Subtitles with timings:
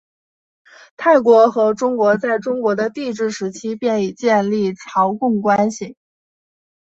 [0.97, 5.95] 泰国和中国在中国的帝制时期便已经建立朝贡关系。